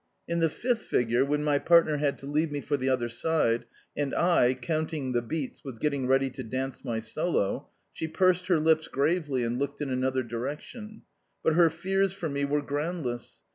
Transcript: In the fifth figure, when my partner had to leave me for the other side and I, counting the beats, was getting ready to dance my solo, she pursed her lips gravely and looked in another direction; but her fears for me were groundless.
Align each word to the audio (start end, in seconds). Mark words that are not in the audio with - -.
In 0.27 0.39
the 0.39 0.49
fifth 0.49 0.81
figure, 0.81 1.23
when 1.23 1.43
my 1.43 1.59
partner 1.59 1.97
had 1.97 2.17
to 2.17 2.25
leave 2.25 2.51
me 2.51 2.59
for 2.59 2.75
the 2.75 2.89
other 2.89 3.07
side 3.07 3.65
and 3.95 4.15
I, 4.15 4.55
counting 4.55 5.11
the 5.11 5.21
beats, 5.21 5.63
was 5.63 5.77
getting 5.77 6.07
ready 6.07 6.31
to 6.31 6.41
dance 6.43 6.83
my 6.83 6.99
solo, 6.99 7.69
she 7.93 8.07
pursed 8.07 8.47
her 8.47 8.59
lips 8.59 8.87
gravely 8.87 9.43
and 9.43 9.59
looked 9.59 9.79
in 9.79 9.91
another 9.91 10.23
direction; 10.23 11.03
but 11.43 11.53
her 11.53 11.69
fears 11.69 12.13
for 12.13 12.29
me 12.29 12.45
were 12.45 12.63
groundless. 12.63 13.41